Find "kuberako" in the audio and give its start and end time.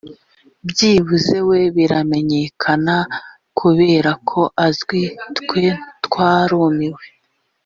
3.57-4.39